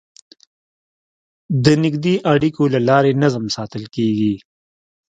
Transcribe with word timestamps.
د 1.63 1.65
نږدې 1.83 2.15
اړیکو 2.33 2.63
له 2.73 2.79
لارې 2.89 3.11
نظم 3.23 3.43
ساتل 3.55 3.83
کېږي. 3.95 4.35